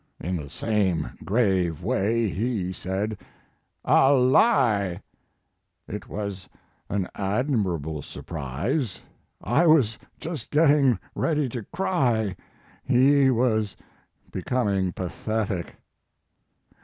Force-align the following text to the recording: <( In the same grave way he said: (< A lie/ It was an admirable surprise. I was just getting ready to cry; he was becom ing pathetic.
<( 0.15 0.19
In 0.19 0.35
the 0.35 0.49
same 0.49 1.11
grave 1.23 1.83
way 1.83 2.27
he 2.27 2.73
said: 2.73 3.19
(< 3.55 3.85
A 3.85 4.11
lie/ 4.15 4.99
It 5.87 6.09
was 6.09 6.49
an 6.89 7.07
admirable 7.13 8.01
surprise. 8.01 8.99
I 9.43 9.67
was 9.67 9.99
just 10.19 10.49
getting 10.49 10.97
ready 11.13 11.47
to 11.49 11.61
cry; 11.65 12.35
he 12.83 13.29
was 13.29 13.77
becom 14.33 14.75
ing 14.75 14.91
pathetic. 14.93 15.75